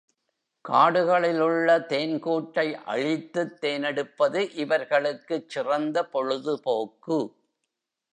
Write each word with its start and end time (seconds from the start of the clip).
காடுகளில் 0.65 1.39
உள்ள 1.39 1.79
தேன்கூட்டை 1.79 2.73
அழித்துத் 2.85 3.57
தேனெடுப்பது 3.61 4.49
இவர்களுக்குச் 4.55 5.49
சிறந்த 5.49 6.05
பொழுது 6.05 6.59
போக்கு. 6.61 7.19